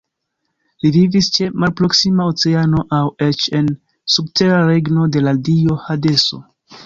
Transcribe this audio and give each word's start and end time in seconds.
Li 0.83 0.89
vivis 0.93 1.27
ĉe 1.35 1.49
malproksima 1.63 2.25
Oceano 2.31 2.81
aŭ 3.01 3.03
eĉ 3.27 3.45
en 3.59 3.69
subtera 4.15 4.59
regno 4.71 5.05
de 5.17 5.25
la 5.29 5.35
dio 5.51 5.77
Hadeso. 5.85 6.41